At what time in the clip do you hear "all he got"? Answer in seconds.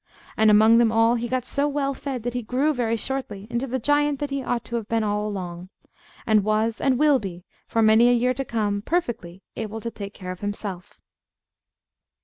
0.91-1.45